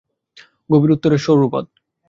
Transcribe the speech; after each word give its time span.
গভীর 0.69 0.93
উত্তরের 0.95 1.23
সরু 1.25 1.45
পথ 1.45 1.65